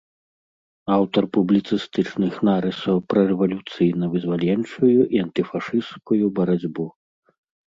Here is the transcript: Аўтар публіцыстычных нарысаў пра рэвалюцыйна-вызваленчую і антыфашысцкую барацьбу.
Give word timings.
Аўтар 0.97 1.23
публіцыстычных 1.35 2.33
нарысаў 2.49 2.97
пра 3.15 3.21
рэвалюцыйна-вызваленчую 3.31 4.95
і 4.95 5.17
антыфашысцкую 5.27 6.25
барацьбу. 6.43 6.89